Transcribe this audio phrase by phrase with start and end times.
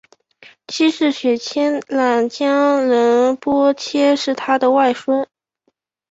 [0.67, 5.27] 七世雪谦冉江仁波切是他的外孙。